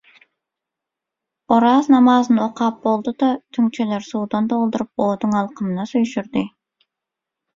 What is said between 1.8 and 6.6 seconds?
namazyny okap boldy-da tüňçeleri suwdan dolduryp oduň alkymyna süýşürdi.